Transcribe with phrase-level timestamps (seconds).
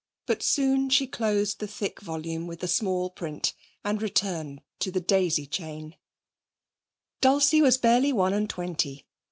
[0.25, 3.53] But soon she closed the thick volume with the small print
[3.85, 5.95] and returned to The Daisy Chain.
[7.21, 9.05] Dulcie was barely one and twenty.